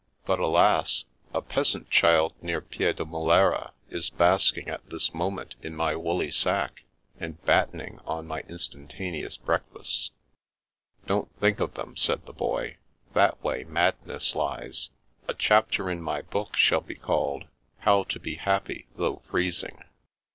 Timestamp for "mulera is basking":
3.05-4.67